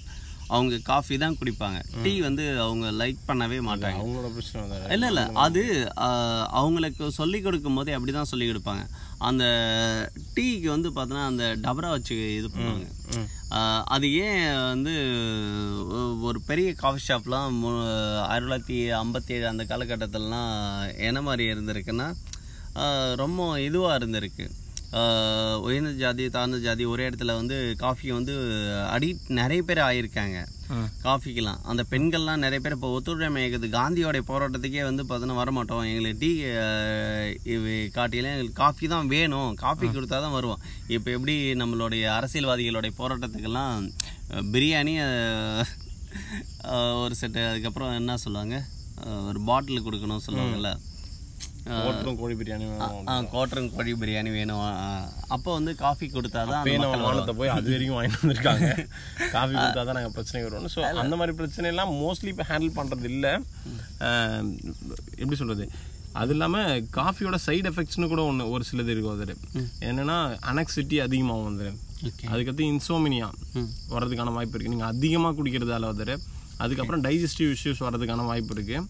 அவங்க 0.56 0.78
காஃபி 0.84 1.16
தான் 1.18 1.36
குடிப்பாங்க. 1.40 1.78
டீ 2.02 2.12
வந்து 2.20 2.44
அவங்க 2.60 2.86
லைக் 3.00 3.18
பண்ணவே 3.28 3.58
மாட்டாங்க. 3.68 3.98
அவங்களோட 4.00 4.28
பிரச்சனை 4.36 4.78
இல்லை 4.90 5.08
இல்லை 5.08 5.24
அது 5.44 5.62
அவங்களுக்கு 6.60 7.10
சொல்லி 7.10 7.40
கொடுக்கும் 7.40 7.74
போதே 7.74 7.92
அப்படி 7.92 8.12
தான் 8.12 8.30
சொல்லி 8.32 8.46
கொடுப்பாங்க. 8.50 8.84
அந்த 9.18 9.44
டீக்கு 10.34 10.68
வந்து 10.74 10.90
பார்த்தோன்னா 10.90 11.24
அந்த 11.24 11.44
டபரா 11.62 11.90
வச்சு 11.90 12.16
இது 12.36 12.48
பண்ணுவாங்க. 12.48 12.88
அது 13.86 14.06
ஏன் 14.26 14.46
வந்து 14.62 14.94
ஒரு 16.22 16.38
பெரிய 16.46 16.68
காஃபி 16.74 17.00
ஷாப்லாம் 17.08 17.56
மு- 17.62 17.78
ஆயிரத்தி 18.24 18.48
தொள்ளாயிரத்தி 18.48 18.78
ஐம்பத்தி 19.02 19.32
ஏழு 19.32 19.46
அந்த 19.48 19.64
காலகட்டத்திலலாம் 19.64 20.50
என்ன 21.08 21.22
மாதிரி 21.22 21.44
இருந்திருக்குன்னா 21.52 22.08
ரொம்ப 23.14 23.56
இதுவாக 23.68 23.98
இருந்திருக்கு. 24.00 24.46
உயர்ந்த 25.66 25.90
ஜாதி 26.00 26.24
தாழ்ந்த 26.34 26.58
ஜாதி 26.64 26.84
ஒரே 26.92 27.04
இடத்துல 27.08 27.34
வந்து 27.38 27.56
காஃபி 27.82 28.08
வந்து 28.16 28.34
அடி 28.94 29.08
நிறைய 29.38 29.60
பேர் 29.68 29.80
ஆயிருக்காங்க. 29.86 30.38
காஃபிக்கெல்லாம் 31.06 31.62
அந்த 31.70 31.82
பெண்கள்லாம் 31.92 32.42
நிறைய 32.44 32.58
பேர் 32.64 32.76
இப்போ 32.76 32.90
ஒத்துழைமை 32.96 33.40
இயக்கத்து 33.42 33.68
காந்தியோடைய 33.76 34.22
போராட்டத்துக்கே 34.30 34.82
வந்து 34.88 35.02
பார்த்தோன்னா 35.10 35.36
வரமாட்டோம். 35.40 35.86
எங்களுக்கு 35.92 36.20
டீ 36.22 36.30
காட்டிலாம் 37.96 38.34
எங்களுக்கு 38.34 38.60
காஃபி 38.62 38.86
தான் 38.94 39.10
வேணும். 39.14 39.50
காஃபி 39.64 39.86
கொடுத்தா 39.88 40.18
தான் 40.26 40.36
வருவோம். 40.38 40.62
இப்போ 40.96 41.10
எப்படி 41.16 41.36
நம்மளுடைய 41.62 42.04
அரசியல்வாதிகளுடைய 42.18 42.94
போராட்டத்துக்கெல்லாம் 43.00 43.90
பிரியாணி 44.54 44.94
ஒரு 47.02 47.14
செட்டு. 47.20 47.42
அதுக்கப்புறம் 47.50 47.98
என்ன 48.00 48.16
சொல்லுவாங்க? 48.24 48.56
ஒரு 49.28 49.40
பாட்டில் 49.50 49.84
கொடுக்கணும் 49.86 50.24
சொல்லுவாங்கல்ல. 50.28 50.72
ஓட்டரும் 51.82 52.18
கோழி 52.20 52.34
பிரியாணி 52.38 52.64
வேணும் 52.70 53.28
கோட்டரன் 53.34 53.70
கோழி 53.74 53.92
பிரியாணி 54.00 54.30
வேணும். 54.36 54.62
அப்போ 55.34 55.50
வந்து 55.52 55.72
காஃபி 55.82 56.06
கொடுத்தா 56.14 56.40
தான் 56.42 56.58
அப்பயே 56.60 56.78
நம்ம 56.84 56.98
வானத்தை 57.06 57.34
போய் 57.40 57.52
அது 57.56 57.70
வரைக்கும் 57.74 57.96
வாங்கிட்டு 57.98 58.20
வந்திருக்காங்க. 58.22 58.68
காஃபி 59.36 59.54
கொடுத்தா 59.54 59.84
தான் 59.88 59.98
நாங்கள் 59.98 60.14
பிரச்சனை 60.16 60.42
வருவோம் 60.44 60.72
ஸோ 60.74 60.82
அந்த 61.02 61.16
மாதிரி 61.20 61.36
பிரச்சனை 61.40 61.68
எல்லாம் 61.72 61.92
மோஸ்ட்லி 62.02 62.32
இப்போ 62.34 62.46
ஹேண்டில் 62.50 62.76
பண்ணுறது 62.78 63.08
இல்லை. 63.14 63.32
எப்படி 65.22 65.38
சொல்கிறது 65.42 65.66
அது 66.20 66.32
இல்லாமல் 66.34 66.82
காஃபியோட 66.96 67.36
சைடு 67.46 67.68
எஃபெக்ட்ஸ்னு 67.70 68.08
கூட 68.08 68.22
ஒன்று 68.30 68.50
ஒரு 68.54 68.64
சிலது 68.70 68.92
இருக்கும் 68.94 69.14
அது 69.16 69.36
என்னென்னா 69.88 70.16
அனக்சிட்டி 70.50 70.96
அதிகமாகும் 71.06 71.48
வந்து 71.50 71.68
ஓகே. 72.08 72.24
அதுக்கடுத்து 72.32 72.64
இன்சோமினியா 72.72 73.28
வர்றதுக்கான 73.94 74.32
வாய்ப்பு 74.38 74.54
இருக்குது 74.56 74.74
நீங்கள் 74.74 74.92
அதிகமாக 74.94 75.36
குடிக்கிறதால 75.38 75.92
வந்து 75.92 76.16
அதுக்கப்புறம் 76.64 77.04
டைஜஸ்டிவ் 77.06 77.52
இஷ்யூஸ் 77.56 77.84
வர்றதுக்கான 77.86 78.26
வாய்ப்பு 78.30 78.54
இருக்குது 78.56 78.82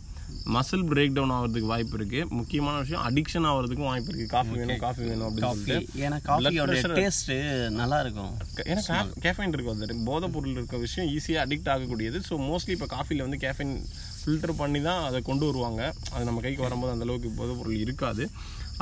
மசில் 0.55 0.85
பிரேக் 0.91 1.15
டவுன் 1.17 1.33
ஆகிறதுக்கு 1.35 1.69
வாய்ப்பு 1.73 1.95
இருக்குது 1.99 2.29
முக்கியமான 2.39 2.77
விஷயம் 2.83 3.03
அடிக்ஷன் 3.09 3.47
ஆகிறதுக்கும் 3.51 3.91
வாய்ப்பு 3.91 4.11
இருக்குது 4.11 4.33
காஃபி 4.35 4.55
வேணும் 4.61 4.81
காஃபி 4.85 5.03
வேணும் 5.11 5.27
அப்படின்னு 5.29 5.77
ஏன்னா 6.07 6.19
காஃபியோட 6.29 6.79
டேஸ்ட்டு 6.99 7.37
நல்லா 7.81 7.99
இருக்கும். 8.05 8.33
ஏன்னா 8.71 8.99
கேஃபைன் 9.27 9.55
இருக்கும் 9.57 9.85
அது. 9.87 9.99
போதைப் 10.09 10.35
பொருள் 10.37 10.57
இருக்க 10.59 10.79
விஷயம் 10.87 11.11
ஈஸியாக 11.17 11.45
அடிக்ட் 11.47 11.71
ஆகக்கூடியது. 11.75 12.21
ஸோ 12.29 12.37
மோஸ்ட்லி 12.49 12.75
இப்போ 12.77 12.89
காஃபியில் 12.97 13.25
வந்து 13.27 13.41
கேஃபைன் 13.47 13.75
ஃபில்டர் 14.23 14.55
பண்ணி 14.63 14.83
தான் 14.89 15.05
அதை 15.09 15.21
கொண்டு 15.31 15.47
வருவாங்க. 15.51 15.83
அது 16.15 16.27
நம்ம 16.31 16.43
கைக்கு 16.47 16.67
வரும்போது 16.67 16.95
அந்த 16.97 17.07
அளவுக்கு 17.09 17.31
போதைப் 17.41 17.61
பொருள் 17.63 17.83
இருக்காது. 17.85 18.27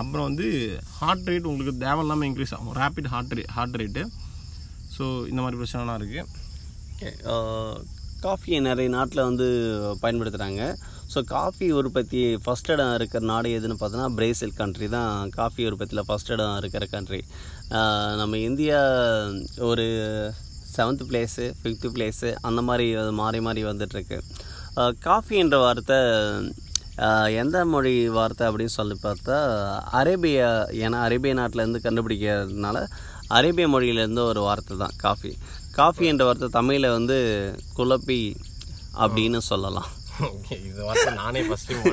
அப்புறம் 0.01 0.27
வந்து 0.29 0.49
ஹார்ட் 0.99 1.29
ரேட் 1.31 1.49
உங்களுக்கு 1.53 1.75
தேவையில்லாமல் 1.87 2.29
இன்க்ரீஸ் 2.31 2.55
ஆகும். 2.57 2.75
Rapid 2.83 3.13
heart 3.15 3.35
rate 3.39 3.55
heart 3.59 3.79
rate 3.83 4.05
so 4.97 5.05
இந்த 5.31 5.41
மாதிரி 5.43 5.59
பிரச்சனைலாம் 5.61 5.99
இருக்குது 6.01 6.27
ஓகே 6.95 7.11
காஃபியை 8.27 8.59
நிறைய 8.69 8.89
நாட்டில் 8.97 9.27
வந்து 9.29 9.47
பயன்படுத்துகிறாங்க 10.03 10.63
ஸோ 11.13 11.19
காஃபி 11.35 11.67
உற்பத்தி 11.79 12.21
ஃபஸ்ட் 12.45 12.71
இடம் 12.75 12.95
இருக்கிற 12.99 13.23
நாடு 13.31 13.49
எதுன்னு 13.59 13.77
பார்த்தோன்னா 13.81 14.09
பிரேசில் 14.19 14.59
கண்ட்ரி 14.61 14.89
தான் 14.97 15.31
காஃபி 15.39 15.63
உற்பத்தியில் 15.71 16.07
ஃபஸ்ட் 16.09 16.33
இடம் 16.35 16.57
இருக்கிற 16.61 16.87
கண்ட்ரி 16.95 17.21
நம்ம 18.21 18.39
இந்தியா 18.49 18.81
ஒரு 19.71 19.87
செவன்த் 20.77 21.05
பிளேஸு 21.11 21.45
ஃபிஃப்த்து 21.61 21.89
பிளேஸு 21.95 22.29
அந்த 22.49 22.61
மாதிரி 22.69 22.87
அது 23.03 23.13
மாறி 23.23 23.39
மாறி 23.47 23.63
வந்துட்டுருக்கு. 23.71 24.19
காஃபின்ற 25.07 25.57
வார்த்தை 25.65 25.99
எந்த 27.43 27.59
மொழி 27.73 27.95
வார்த்தை 28.17 28.45
அப்படின்னு 28.49 28.77
சொல்லி 28.79 28.97
பார்த்தா 29.07 29.37
அரேபியா 30.01 30.49
ஏன்னா 30.85 30.99
அரேபிய 31.07 31.33
நாட்டிலேருந்து 31.41 31.85
கண்டுபிடிக்கிறதுனால 31.87 32.79
அரேபிய 33.39 33.67
மொழியிலேருந்து 33.75 34.23
ஒரு 34.31 34.41
வார்த்தை 34.47 34.77
தான் 34.85 34.97
காஃபி. 35.05 35.33
காஃபி 35.79 36.05
என்ற 36.11 36.23
வார்த்தை 36.29 36.49
தமிழில் 36.59 36.95
வந்து 36.97 37.17
குழப்பி 37.77 38.21
அப்படின்னு 39.05 39.39
சொல்லலாம். 39.51 39.89
ஓகே 40.29 40.57
இது 40.69 40.81
வார்த்தை 40.87 41.13
நானே 41.21 41.41
first 41.49 41.71
time 41.71 41.85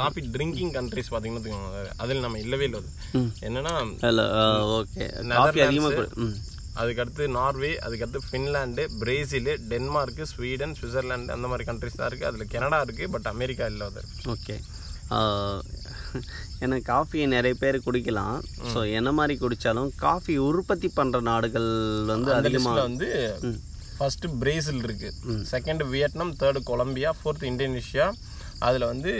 coffee 0.00 0.22
drinking 0.34 0.72
countries 0.76 1.10
பார்த்தீங்கன்னா 1.12 1.70
அதில் 2.02 2.24
நம்ம 2.26 2.40
இல்லவே 2.44 2.66
இல்லை. 2.68 2.80
என்னன்னா 3.46 3.72
ஓகே. 4.80 5.06
காஃபி 5.38 5.62
அதிகமாக 5.66 6.04
அதுக்கடுத்து 6.82 7.24
நார்வே 7.38 7.72
அதுக்கடுத்து 7.86 8.20
Finland 8.28 8.84
Brazil 9.00 9.52
Denmark 9.72 10.24
Sweden 10.32 10.76
Switzerland 10.78 11.34
அந்த 11.36 11.48
மாதிரி 11.50 11.66
கண்ட்ரிஸ் 11.68 11.98
தான் 12.00 12.08
இருக்குது 12.10 12.30
அதில் 12.30 12.52
கனடா 12.54 12.80
இருக்குது 12.86 13.12
பட் 13.14 13.28
அமெரிக்கா 13.34 13.66
இல்லை 13.72 13.86
அது. 13.90 14.02
ஓகே. 14.34 14.56
ஏன்னா 16.62 16.78
காஃபியை 16.92 17.26
நிறைய 17.34 17.54
பேர் 17.62 17.84
குடிக்கலாம். 17.86 18.36
ஸோ 18.72 18.80
என்ன 18.98 19.12
மாதிரி 19.20 19.36
குடித்தாலும் 19.44 19.90
காஃபி 20.04 20.36
உற்பத்தி 20.48 20.90
பண்ணுற 20.98 21.20
நாடுகள் 21.30 21.70
வந்து 22.12 22.32
அதிகமாக 22.40 22.86
வந்து 22.88 23.08
ஃபர்ஸ்ட் 23.96 24.28
பிரேசில் 24.42 24.84
இருக்கு. 24.86 25.10
Second 25.54 25.82
Vietnam 25.94 26.36
third 26.42 26.62
Colombia 26.70 27.10
fourth 27.18 27.50
Indonesia 27.50 28.06
அதில் 28.66 28.84
வந்து 28.90 29.10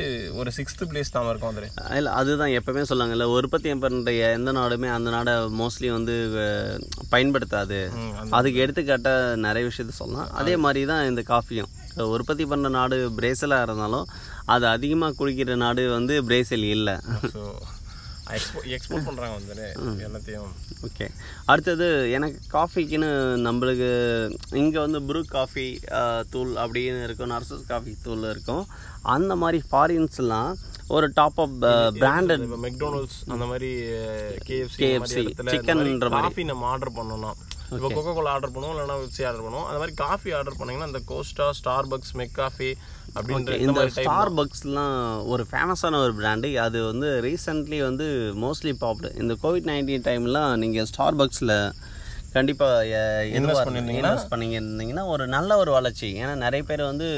ஒரு 0.41 0.51
சிக்ஸ்த்து 0.57 0.89
பிளேஸ் 0.91 1.13
தான் 1.15 1.29
இருக்கும் 1.31 1.51
அதில். 1.53 1.71
இல்லை 1.99 2.11
அதுதான் 2.19 2.53
எப்பவுமே 2.59 2.83
சொல்லுவாங்கல்ல 2.91 3.27
உற்பத்தி 3.37 3.73
பண்ணுற 3.85 4.13
எந்த 4.37 4.51
நாடுமே 4.59 4.89
அந்த 4.97 5.09
நாடை 5.15 5.33
மோஸ்ட்லி 5.61 5.89
வந்து 5.97 6.15
பயன்படுத்தாது. 7.13 7.81
அதுக்கு 8.39 8.63
எடுத்துக்காட்ட 8.65 9.11
நிறைய 9.47 9.65
விஷயத்த 9.71 9.95
சொல்லலாம். 10.01 10.31
அதே 10.43 10.55
மாதிரி 10.67 10.85
தான் 10.93 11.09
இந்த 11.11 11.25
காஃபியும் 11.33 11.73
உற்பத்தி 12.15 12.45
பண்ணுற 12.45 12.71
நாடு 12.79 12.97
பிரேசிலாக 13.19 13.67
இருந்தாலும் 13.67 14.07
அது 14.55 14.67
அதிகமாக 14.67 15.17
குடிக்கிற 15.19 15.57
நாடு 15.65 15.83
வந்து 15.91 16.17
பிரேசில் 16.29 16.67
இல்லை. 16.77 16.97
எக்ஸ்போர்ட் 18.75 19.07
பண்ணுறாங்க 19.07 19.35
வந்து 19.39 19.55
எல்லாத்தையும். 20.07 20.53
ஓகே 20.87 21.07
அடுத்தது 21.51 21.87
எனக்கு 22.17 22.39
காஃபிக்குன்னு 22.55 23.09
நம்மளுக்கு 23.47 23.89
இங்கே 24.63 24.79
வந்து 24.85 25.01
ப்ரூ 25.09 25.23
காஃபி 25.35 25.67
தூள் 26.31 26.53
அப்படின்னு 26.65 27.03
இருக்கும் 27.07 27.33
நர்சஸ் 27.35 27.67
காஃபி 27.73 27.93
தூள் 28.03 28.25
இருக்கும். 28.31 28.65
அந்த 29.17 29.33
மாதிரி 29.43 29.61
ஃபாரின்ஸ்லாம் 29.73 30.53
ஒரு 30.95 31.07
டாப் 31.19 31.41
அப் 31.45 31.59
பிராண்டட் 32.03 32.47
மெக்டோனல்ட்ஸ் 32.65 33.21
அந்த 33.35 33.45
மாதிரி 33.51 33.71
கேஎஃப்சி 34.49 34.81
KFC, 34.83 35.15
chickenன்ற 35.53 36.09
மாதிரி. 36.15 36.27
காஃபி 36.29 36.45
நம்ம 36.51 36.67
ஆர்டர் 36.73 36.97
பண்ணோம்னா 36.99 37.33
இப்போ 37.73 37.89
கொக்கோ 37.95 38.13
கோலா 38.17 38.33
ஆர்டர் 38.35 38.53
பண்ணுவோம் 38.55 38.75
இல்லைன்னா 38.75 38.97
வெப்சி 39.03 39.23
ஆர்டர் 39.29 39.45
பண்ணுவோம். 39.45 39.67
அந்த 39.69 39.79
மாதிரி 39.83 39.95
காஃபி 40.03 40.31
ஆர்டர் 40.39 40.59
பண்ணீங்கன்னா 40.59 40.91
அந்த 40.91 41.01
கோஸ்டா 41.11 41.47
ஸ்டார் 41.61 41.89
பக்ஸ் 41.93 42.13
மெக் 42.21 42.35
காஃபி 42.41 42.69
அப்படின்ற 43.17 43.57
இந்த 43.67 43.83
ஸ்டார் 43.97 44.33
பக்ஸ்லாம் 44.39 44.99
ஒரு 45.33 45.45
ஃபேமஸான 45.51 46.01
ஒரு 46.05 46.15
பிராண்டு 46.21 46.51
அது 46.67 46.79
வந்து 46.91 47.09
ரீசெண்ட்லி 47.27 47.79
வந்து 47.89 48.07
மோஸ்ட்லி 48.45 48.75
பாப்டு 48.85 49.11
இந்த 49.23 49.35
கோவிட் 49.45 49.69
நைன்டீன் 49.73 50.07
டைம்லாம் 50.11 50.55
நீங்கள் 50.65 50.89
ஸ்டார் 50.93 51.19
பக்ஸில் 51.23 51.55
கண்டிப்பாக 52.37 53.01
Invest 53.39 53.59
பண்ணியிருந்தீங்கன்னா? 53.67 54.13
இன்வெஸ்ட் 54.13 54.33
பண்ணியிருந்தீங்கன்னா 54.33 55.05
ஒரு 55.15 55.25
நல்ல 55.35 55.57
ஒரு 55.63 55.71
வளர்ச்சி. 55.79 56.09
ஏன்னா 56.23 56.35
நிறைய 56.45 56.63
பேர் 56.71 56.89
வந்து 56.91 57.09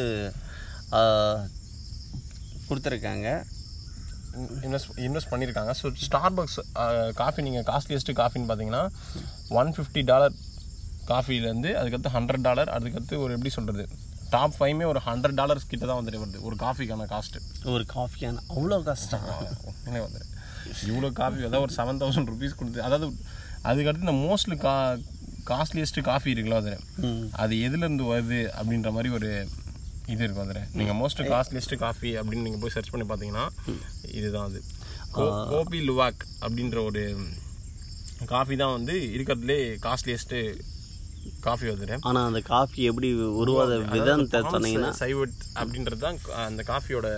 கொடுத்துருக்காங்க. 2.69 3.29
இன்வெஸ்ட் 4.63 4.99
இன்வெஸ்ட் 5.07 5.31
பண்ணியிருக்காங்க 5.31 5.73
ஸோ 5.81 5.89
ஸ்டார் 6.03 6.35
பக்ஸ் 6.35 6.59
காஃபி 7.15 7.43
நீங்கள் 7.43 7.67
காஸ்ட்லியஸ்ட் 7.71 8.13
காஃபின்னு 8.17 8.49
பார்த்தீங்கன்னா 8.49 8.83
ஒன் 9.55 9.73
ஃபிஃப்டி 9.77 10.03
டாலர் 10.05 10.35
காஃபிலேருந்து 11.07 11.71
அதுக்கடுத்து 11.79 12.15
ஹண்ட்ரட் 12.15 12.45
டாலர் 12.45 12.71
அதுக்கடுத்து 12.71 13.17
ஒரு 13.19 13.33
எப்படி 13.33 13.53
சொல்கிறது 13.57 13.85
டாப் 14.31 14.55
ஃபைவ்மே 14.57 14.85
ஒரு 14.85 15.01
ஹண்ட்ரட் 15.05 15.37
டாலர்ஸ் 15.37 15.69
கிட்ட 15.69 15.85
தான் 15.87 15.99
வந்துட்டு 15.99 16.23
வருது. 16.23 16.39
ஒரு 16.43 16.57
காஃபிக்கான 16.57 17.07
காஸ்ட்டு 17.11 17.43
ஒரு 17.75 17.85
காஃபியான 17.93 18.41
அவ்வளோ 18.51 18.79
கஷ்டம் 18.83 19.27
உண்மையிலே 19.81 20.23
இவ்வளோ 20.87 21.11
காஃபி 21.13 21.39
அதாவது 21.41 21.65
ஒரு 21.67 21.75
செவன் 21.77 22.01
தௌசண்ட் 22.01 22.31
ருபீஸ் 22.33 22.57
கொடுத்து 22.57 22.83
அதாவது 22.83 23.07
அதுக்கடுத்து 23.65 24.07
இந்த 24.07 24.17
மோஸ்ட்லி 24.25 24.57
கா 24.59 24.75
காஸ்ட்லியஸ்ட் 25.47 26.01
காஃபி 26.03 26.35
இருக்குல்ல 26.35 26.59
அதில் 26.59 26.83
அது 27.37 27.55
எதுலேருந்து 27.67 28.07
வருது 28.11 28.41
அப்படின்ற 28.57 28.91
மாதிரி 28.93 29.11
ஒரு 29.11 29.31
இது 30.13 30.23
இருக்கும் 30.25 30.45
அதில் 30.45 30.69
நீங்கள் 30.79 30.99
மோஸ்ட் 31.01 31.23
காஸ்ட்லியஸ்ட் 31.33 31.75
காஃபி 31.85 32.11
அப்படின்னு 32.19 32.47
நீங்கள் 32.47 32.63
போய் 32.63 32.75
சர்ச் 32.75 32.93
பண்ணி 32.93 33.07
பார்த்தீங்கன்னா 33.11 33.45
இதுதான் 34.19 34.49
அது. 34.51 34.61
கோபி 35.53 35.79
லுவாக் 35.89 36.23
அப்படின்ற 36.45 36.79
ஒரு 36.89 37.03
காஃபி 38.33 38.55
தான் 38.63 38.75
வந்து 38.77 38.95
இருக்கிறதுலே 39.17 39.59
காஸ்ட்லியஸ்ட்டு 39.87 40.41
காஃபி 41.47 41.67
வந்துடு 41.71 41.97
ஆனால் 42.09 42.27
அந்த 42.31 42.41
காஃபி 42.53 42.81
எப்படி 42.91 43.09
உருவாத 43.43 43.73
விதத்தை 43.95 44.41
சொன்னீங்கன்னா 44.55 44.93
சைவட் 45.03 45.37
அப்படின்றது 45.61 46.01
தான் 46.07 46.19
அந்த 46.49 46.63
காஃபியோட 46.73 47.09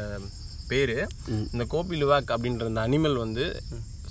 பேர். 0.71 0.97
இந்த 1.55 1.65
கோபி 1.75 1.97
லுவாக் 2.01 2.33
அப்படின்ற 2.35 2.65
அந்த 2.71 2.83
அனிமல் 2.87 3.23
வந்து 3.25 3.45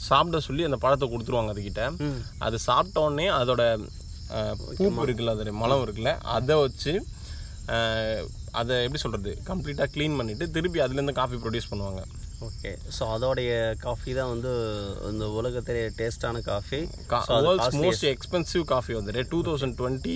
சாப்பிட 0.07 0.39
சொல்லி 0.47 0.63
அந்த 0.67 0.77
பழத்தை 0.83 1.05
கொடுத்துருவாங்க 1.11 1.53
அதுக்கிட்ட. 1.53 1.83
அது 2.45 2.57
சாப்பிட்ட 2.69 2.97
உடனே 3.05 3.27
அதோட 3.39 3.61
பூப்பு 4.77 5.03
இருக்குல்ல 5.05 5.33
அதோட 5.35 5.51
மலம் 5.61 5.83
இருக்குல்ல 5.85 6.13
அதை 6.37 6.55
வச்சு 6.63 6.93
அதை 8.59 8.75
எப்படி 8.85 9.01
சொல்கிறது 9.03 9.31
கம்ப்ளீட்டாக 9.49 9.89
க்ளீன் 9.95 10.17
பண்ணிவிட்டு 10.19 10.45
திருப்பி 10.55 10.79
அதுலேருந்து 10.85 11.15
காஃபி 11.19 11.37
ப்ரொடியூஸ் 11.43 11.69
பண்ணுவாங்க. 11.71 12.01
ஓகே 12.47 12.71
ஸோ 12.95 13.03
அதோடைய 13.15 13.51
காஃபி 13.85 14.11
தான் 14.19 14.31
வந்து 14.33 14.51
இந்த 15.11 15.25
உலகத்திலே 15.39 15.83
டேஸ்டான 15.99 16.41
coffee 16.49 16.79
world's 17.45 17.79
most 17.83 18.05
expensive 18.13 18.65
coffee 18.73 18.93
வந்துட்டு 18.99 19.23
டூ 19.31 19.39
தௌசண்ட் 19.47 19.77
டுவெண்ட்டி 19.79 20.15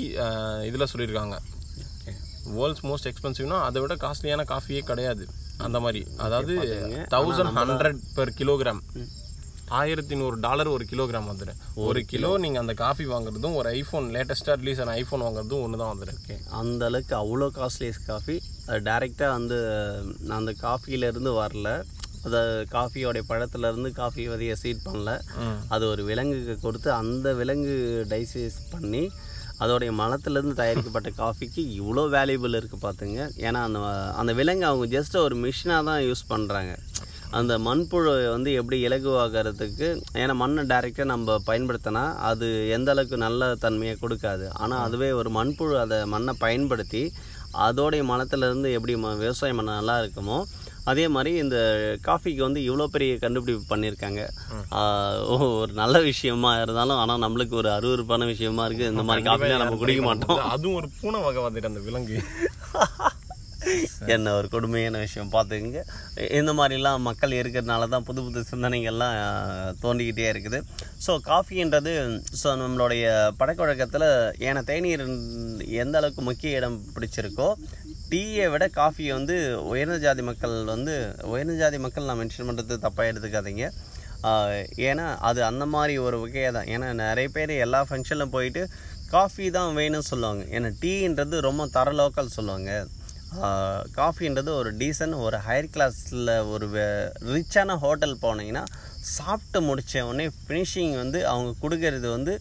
இதில் 0.69 0.89
சொல்லியிருக்காங்க. 0.93 1.37
வேர்ல்ட்ஸ் 2.57 2.85
மோஸ்ட் 2.89 3.09
எக்ஸ்பென்சிவ்னா 3.11 3.57
அதை 3.69 3.81
விட 3.83 3.95
காஸ்ட்லியான 4.05 4.45
காஃபியே 4.53 4.83
கிடையாது. 4.91 5.25
அந்த 5.65 5.79
மாதிரி. 5.85 6.03
அதாவது 6.25 6.53
தௌசண்ட் 7.15 7.53
ஹண்ட்ரட் 7.59 7.99
பெர் 8.17 8.33
கிலோகிராம் 8.39 8.83
ஆயிரத்தி 9.79 10.15
நூறு 10.19 10.35
டாலர் 10.45 10.69
ஒரு 10.75 10.85
கிலோகிராம் 10.91 11.29
வந்துடும். 11.31 11.59
ஒரு 11.87 12.01
கிலோ 12.11 12.31
நீங்கள் 12.43 12.63
அந்த 12.63 12.73
காஃபி 12.83 13.05
வாங்குறதும் 13.13 13.57
ஒரு 13.59 13.67
ஐஃபோன் 13.79 14.07
லேட்டஸ்ட்டாக 14.15 14.59
ரிலீஸ் 14.61 14.81
ஆன 14.83 14.95
ஐஃபோன் 15.01 15.23
வாங்குறதும் 15.25 15.63
ஒன்று 15.65 15.81
தான் 15.81 15.91
வந்துடும் 15.93 16.19
ஓகே 16.21 16.37
அந்த 16.59 16.81
அளவுக்கு 16.89 17.15
அவ்வளோ 17.21 17.47
காஸ்ட்லியஸ் 17.59 18.01
காஃபி 18.11 18.35
அது 18.67 18.79
டைரெக்டாக 18.89 19.31
வந்து 19.37 19.57
அந்த 20.39 20.53
காஃபியிலேருந்து 20.67 21.33
வரல. 21.41 21.69
அந்த 22.25 22.39
காஃபியோடைய 22.75 23.23
பழத்துலேருந்து 23.29 23.89
காஃபி 23.99 24.23
விதையை 24.31 24.55
சீட் 24.63 24.85
பண்ணல. 24.87 25.11
அது 25.73 25.83
ஒரு 25.93 26.01
விலங்குக்கு 26.09 26.55
கொடுத்து 26.65 26.89
அந்த 27.01 27.27
விலங்கு 27.39 27.75
டைசைஸ் 28.11 28.57
பண்ணி 28.73 29.03
அதோடைய 29.63 29.91
மலத்துலேருந்து 30.01 30.59
தயாரிக்கப்பட்ட 30.59 31.09
காஃபிக்கு 31.21 31.61
இவ்வளோ 31.79 32.03
வேல்யூபிள் 32.15 32.57
இருக்குது 32.59 32.83
பார்த்துங்க 32.85 33.19
ஏன்னா 33.47 33.59
அந்த 33.67 33.79
அந்த 34.21 34.31
விலங்கு 34.39 34.65
அவங்க 34.69 34.85
ஜஸ்ட் 34.95 35.17
ஒரு 35.25 35.35
மிஷினாக 35.43 35.87
தான் 35.89 36.01
யூஸ் 36.07 36.23
பண்ணுறாங்க 36.31 36.71
அந்த 37.39 37.53
மண்புழு 37.65 38.13
வந்து 38.33 38.49
எப்படி 38.59 38.77
இலகுவாகிறதுக்கு 38.87 39.87
ஏன்னா 40.21 40.33
மண்ணை 40.41 40.63
டைரெக்டாக 40.71 41.11
நம்ம 41.11 41.35
பயன்படுத்தினா 41.49 42.03
அது 42.29 42.47
எந்த 42.77 42.89
அளவுக்கு 42.93 43.17
நல்ல 43.25 43.51
தன்மையை 43.65 43.95
கொடுக்காது. 44.01 44.45
ஆனால் 44.61 44.83
அதுவே 44.87 45.09
ஒரு 45.19 45.29
மண்புழு 45.37 45.75
அதை 45.83 45.99
மண்ணை 46.13 46.33
பயன்படுத்தி 46.45 47.03
அதோடைய 47.67 48.01
மனத்துலேருந்து 48.09 48.69
எப்படி 48.77 48.93
ம 49.03 49.13
விவசாயம் 49.21 49.57
பண்ண 49.59 49.71
நல்லா 49.79 49.95
இருக்குமோ 50.03 50.37
அதே 50.91 51.05
மாதிரி 51.15 51.31
இந்த 51.43 51.57
காஃபிக்கு 52.07 52.41
வந்து 52.45 52.61
இவ்வளோ 52.67 52.85
பெரிய 52.93 53.17
கண்டுபிடிப்பு 53.23 53.65
பண்ணியிருக்காங்க 53.71 54.21
ஒரு 55.57 55.71
நல்ல 55.81 55.95
விஷயமா 56.09 56.51
இருந்தாலும் 56.61 57.01
ஆனால் 57.01 57.23
நம்மளுக்கு 57.25 57.55
ஒரு 57.61 57.69
அருவருப்பான 57.77 58.27
விஷயமா 58.33 58.65
இருக்குது 58.67 58.91
இந்த 58.93 59.03
மாதிரி 59.09 59.27
காஃபிலாம் 59.29 59.63
நம்ம 59.63 59.79
குடிக்க 59.83 60.03
மாட்டோம். 60.09 60.41
அதுவும் 60.55 60.77
ஒரு 60.81 60.89
பூனை 61.01 61.21
வகை 61.27 61.43
வந்துட்டு 61.47 61.71
அந்த 61.71 61.83
விலங்கு. 61.87 62.17
என்ன 64.15 64.33
ஒரு 64.37 64.47
கொடுமையான 64.53 64.99
விஷயம் 65.05 65.31
பார்த்துக்குங்க. 65.35 65.81
இந்த 66.39 66.51
மாதிரிலாம் 66.59 67.05
மக்கள் 67.09 67.37
இருக்கிறதுனால 67.39 67.87
தான் 67.93 68.07
புது 68.09 68.21
புது 68.25 68.41
சிந்தனைகள்லாம் 68.51 69.17
தோண்டிக்கிட்டே 69.83 70.27
இருக்குது. 70.33 70.59
ஸோ 71.05 71.13
காஃபின்றது 71.29 71.93
ஸோ 72.41 72.49
நம்மளுடைய 72.63 73.05
பழக்க 73.39 73.59
வழக்கத்தில் 73.65 74.09
ஏன்னா 74.49 74.63
தேநீர் 74.71 75.05
எந்த 75.83 75.97
அளவுக்கு 76.01 76.23
முக்கிய 76.29 76.59
இடம் 76.59 76.77
பிடிச்சிருக்கோ 76.95 77.49
டீயை 78.11 78.45
விட 78.53 78.65
காஃபியை 78.79 79.11
வந்து 79.17 79.35
உயர்ந்த 79.71 79.97
ஜாதி 80.05 80.23
மக்கள் 80.29 80.55
வந்து 80.75 80.95
உயர்ந்த 81.33 81.53
ஜாதி 81.61 81.77
மக்கள் 81.83 82.07
நான் 82.09 82.19
மென்ஷன் 82.21 82.49
பண்ணுறது 82.49 82.83
தப்பாக 82.85 83.11
எடுத்துக்காதீங்க. 83.11 83.65
ஏன்னா 84.89 85.05
அது 85.27 85.39
அந்த 85.49 85.63
மாதிரி 85.75 85.93
ஒரு 86.07 86.17
வகையாக 86.23 86.51
தான். 86.57 86.67
ஏன்னா 86.73 86.87
நிறைய 87.03 87.27
பேர் 87.35 87.53
எல்லா 87.65 87.79
ஃபங்க்ஷனில் 87.89 88.33
போயிட்டு 88.33 88.63
காஃபி 89.13 89.45
தான் 89.55 89.77
வேணும்னு 89.77 90.09
சொல்லுவாங்க. 90.09 90.43
ஏன்னா 90.57 90.69
டீன்றது 90.83 91.39
ரொம்ப 91.47 91.63
தர 91.77 91.93
லோக்கல் 91.99 92.35
சொல்லுவாங்க. 92.35 92.71
காஃபின்றது 93.99 94.51
ஒரு 94.61 94.69
டீசன்ட் 94.79 95.17
ஒரு 95.25 95.37
ஹையர் 95.45 95.69
கிளாஸில் 95.75 96.31
ஒரு 96.53 96.65
ரிச்சான 97.35 97.77
ஹோட்டல் 97.83 98.15
போனீங்கன்னா 98.23 98.63
சாப்பிட்டு 99.17 99.59
முடித்த 99.67 100.03
உடனே 100.07 100.25
ஃபினிஷிங் 100.39 100.95
வந்து 101.03 101.19
அவங்க 101.31 101.51
கொடுக்கறது 101.63 102.07
வந்து 102.17 102.33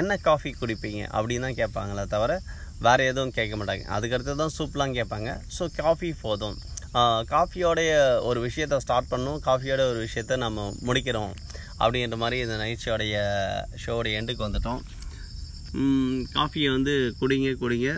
என்ன 0.00 0.12
காஃபி 0.28 0.50
குடிப்பீங்க 0.60 1.02
அப்படின்னு 1.16 1.46
தான் 1.46 1.58
கேட்பாங்களே 1.60 2.04
தவிர 2.14 2.32
வேறு 2.86 3.02
எதுவும் 3.10 3.34
கேட்க 3.36 3.54
மாட்டாங்க. 3.58 3.84
அதுக்கடுத்து 3.96 4.32
தான் 4.42 4.54
சூப்லாம் 4.56 4.96
கேட்பாங்க. 4.98 5.30
ஸோ 5.56 5.64
காஃபி 5.82 6.10
போதும். 6.24 6.56
காஃபியோடைய 7.32 7.92
ஒரு 8.28 8.38
விஷயத்தை 8.46 8.76
ஸ்டார்ட் 8.84 9.10
பண்ணோம் 9.12 9.38
காஃபியோட 9.48 9.82
ஒரு 9.92 10.00
விஷயத்த 10.06 10.36
நம்ம 10.44 10.68
முடிக்கிறோம். 10.88 11.32
அப்படின்ற 11.82 12.16
மாதிரி 12.22 12.38
இந்த 12.44 12.56
நைட்ஸோடைய 12.62 13.16
ஷோடைய 13.84 14.20
எண்டுக்கு 14.20 14.46
வந்துட்டோம். 14.46 14.82
காஃபியை 16.36 16.68
வந்து 16.76 16.92
குடிங்க 17.20 17.50
குடிங்க. 17.62 17.88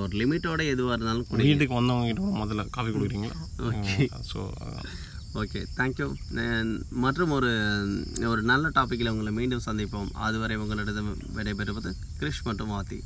ஒரு 0.00 0.12
லிமிட்டோட 0.20 0.60
எதுவாக 0.74 0.96
இருந்தாலும் 0.96 1.26
குடிங்க. 1.28 1.48
வீட்டுக்கு 1.50 1.78
வந்தவங்க 1.78 2.08
கிட்ட 2.10 2.42
முதல்ல 2.42 2.66
காஃபி 2.76 2.90
குடிக்கிறீங்களா? 2.96 3.38
ஸோ 4.32 4.40
ஓகே 5.40 5.60
தேங்க்யூ 5.78 6.06
மற்றும் 7.04 7.32
ஒரு 7.38 7.50
ஒரு 8.32 8.42
நல்ல 8.50 8.70
டாப்பிக்கில் 8.78 9.12
உங்களை 9.14 9.32
மீண்டும் 9.38 9.66
சந்திப்போம். 9.66 10.10
அதுவரை 10.26 10.56
உங்களிடம் 10.62 11.10
விடைபெறுவது 11.36 11.90
கிரிஷ் 12.20 12.44
மற்றும் 12.48 12.74
ஆத்தி 12.78 12.98